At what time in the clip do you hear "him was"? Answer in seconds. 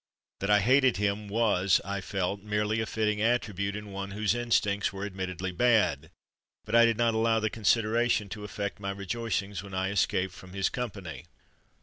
0.97-1.79